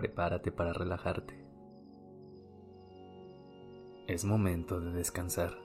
[0.00, 1.46] Prepárate para relajarte.
[4.06, 5.58] Es momento de descansar.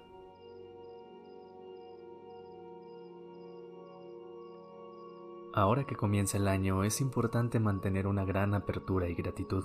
[5.54, 9.64] Ahora que comienza el año es importante mantener una gran apertura y gratitud.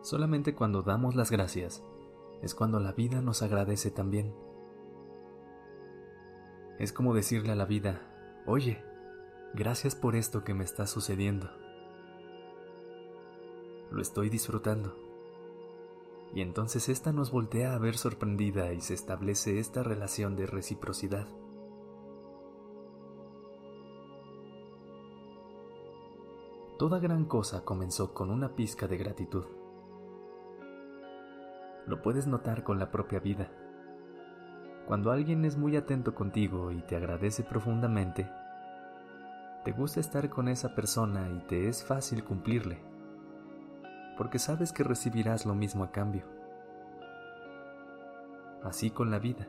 [0.00, 1.84] Solamente cuando damos las gracias
[2.40, 4.34] es cuando la vida nos agradece también.
[6.78, 8.00] Es como decirle a la vida,
[8.46, 8.82] oye,
[9.52, 11.61] gracias por esto que me está sucediendo.
[13.92, 14.96] Lo estoy disfrutando.
[16.34, 21.26] Y entonces esta nos voltea a ver sorprendida y se establece esta relación de reciprocidad.
[26.78, 29.44] Toda gran cosa comenzó con una pizca de gratitud.
[31.86, 33.52] Lo puedes notar con la propia vida.
[34.86, 38.26] Cuando alguien es muy atento contigo y te agradece profundamente,
[39.66, 42.91] te gusta estar con esa persona y te es fácil cumplirle,
[44.22, 46.24] porque sabes que recibirás lo mismo a cambio.
[48.62, 49.48] Así con la vida,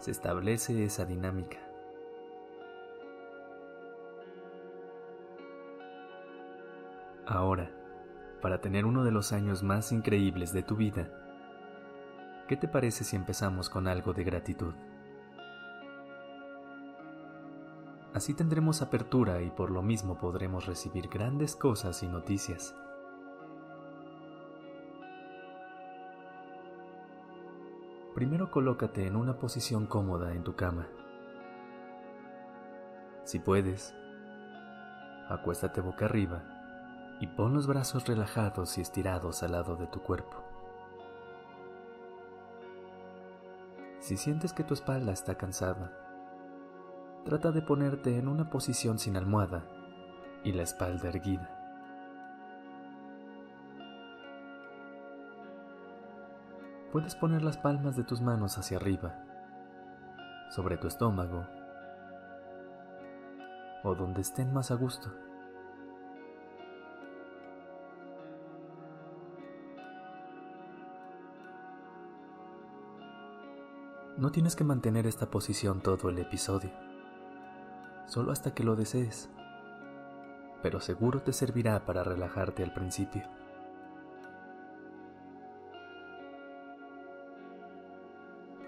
[0.00, 1.58] se establece esa dinámica.
[7.26, 7.70] Ahora,
[8.42, 11.08] para tener uno de los años más increíbles de tu vida,
[12.48, 14.74] ¿qué te parece si empezamos con algo de gratitud?
[18.14, 22.74] Así tendremos apertura y por lo mismo podremos recibir grandes cosas y noticias.
[28.18, 30.88] Primero colócate en una posición cómoda en tu cama.
[33.22, 33.94] Si puedes,
[35.28, 36.42] acuéstate boca arriba
[37.20, 40.42] y pon los brazos relajados y estirados al lado de tu cuerpo.
[44.00, 45.96] Si sientes que tu espalda está cansada,
[47.24, 49.64] trata de ponerte en una posición sin almohada
[50.42, 51.57] y la espalda erguida.
[56.92, 59.14] Puedes poner las palmas de tus manos hacia arriba,
[60.48, 61.46] sobre tu estómago
[63.84, 65.12] o donde estén más a gusto.
[74.16, 76.72] No tienes que mantener esta posición todo el episodio,
[78.06, 79.30] solo hasta que lo desees,
[80.62, 83.37] pero seguro te servirá para relajarte al principio.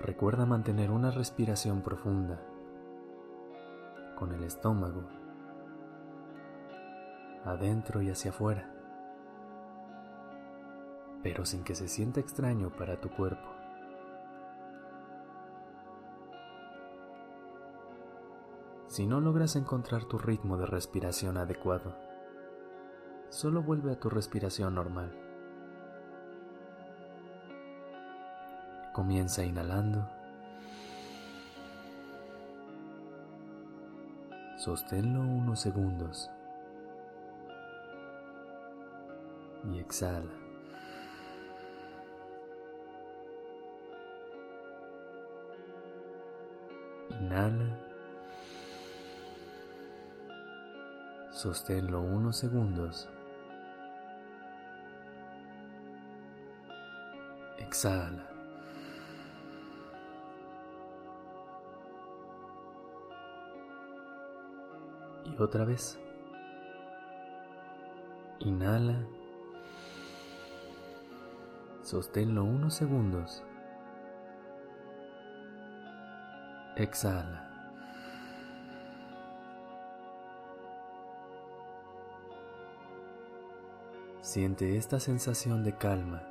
[0.01, 2.41] Recuerda mantener una respiración profunda
[4.17, 5.05] con el estómago
[7.45, 8.73] adentro y hacia afuera,
[11.23, 13.49] pero sin que se sienta extraño para tu cuerpo.
[18.87, 21.95] Si no logras encontrar tu ritmo de respiración adecuado,
[23.29, 25.30] solo vuelve a tu respiración normal.
[28.93, 30.05] Comienza inhalando.
[34.57, 36.29] Sosténlo unos segundos.
[39.73, 40.31] Y exhala.
[47.21, 47.79] Inhala.
[51.31, 53.09] Sosténlo unos segundos.
[57.59, 58.30] Exhala.
[65.41, 65.99] Otra vez.
[68.41, 69.07] Inhala.
[71.83, 73.43] Sosténlo unos segundos.
[76.77, 77.49] Exhala.
[84.21, 86.23] Siente esta sensación de calma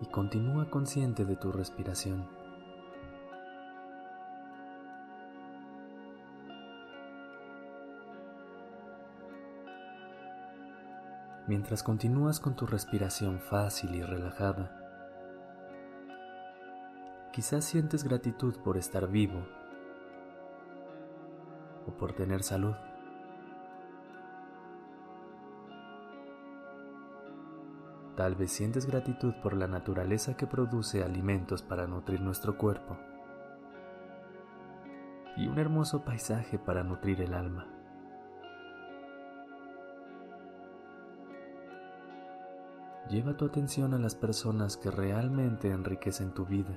[0.00, 2.37] y continúa consciente de tu respiración.
[11.48, 14.70] Mientras continúas con tu respiración fácil y relajada,
[17.32, 19.48] quizás sientes gratitud por estar vivo
[21.86, 22.74] o por tener salud.
[28.14, 32.98] Tal vez sientes gratitud por la naturaleza que produce alimentos para nutrir nuestro cuerpo
[35.38, 37.77] y un hermoso paisaje para nutrir el alma.
[43.08, 46.76] Lleva tu atención a las personas que realmente enriquecen tu vida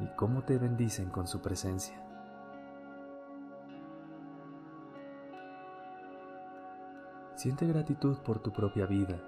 [0.00, 2.02] y cómo te bendicen con su presencia.
[7.34, 9.20] Siente gratitud por tu propia vida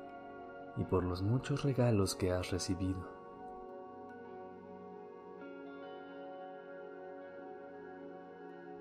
[0.78, 3.06] y por los muchos regalos que has recibido.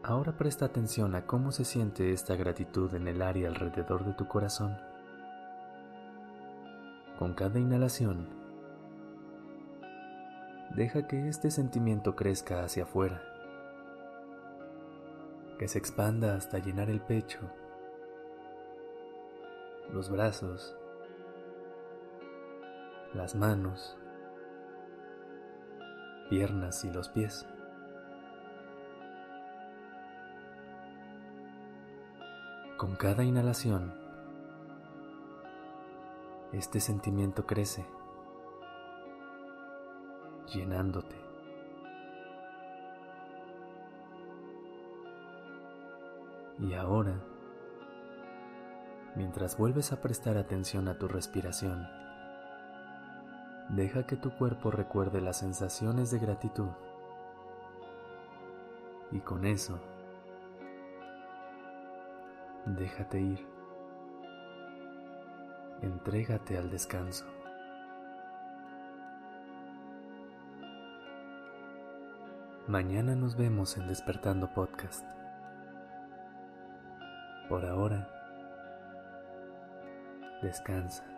[0.01, 4.29] Ahora presta atención a cómo se siente esta gratitud en el área alrededor de tu
[4.29, 4.92] corazón.
[7.23, 8.27] Con cada inhalación,
[10.75, 13.23] deja que este sentimiento crezca hacia afuera,
[15.57, 17.39] que se expanda hasta llenar el pecho,
[19.93, 20.75] los brazos,
[23.13, 23.97] las manos,
[26.29, 27.47] piernas y los pies.
[32.75, 34.02] Con cada inhalación,
[36.53, 37.83] este sentimiento crece,
[40.53, 41.15] llenándote.
[46.59, 47.15] Y ahora,
[49.15, 51.87] mientras vuelves a prestar atención a tu respiración,
[53.69, 56.69] deja que tu cuerpo recuerde las sensaciones de gratitud.
[59.11, 59.79] Y con eso,
[62.65, 63.52] déjate ir.
[65.83, 67.25] Entrégate al descanso.
[72.67, 75.05] Mañana nos vemos en Despertando Podcast.
[77.49, 78.07] Por ahora,
[80.41, 81.12] descansa.